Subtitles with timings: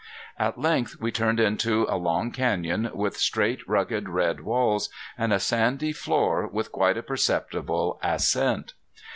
[0.39, 5.39] At length we turned into a long canyon with straight rugged red walls, and a
[5.39, 8.73] sandy floor with quite a perceptible ascent.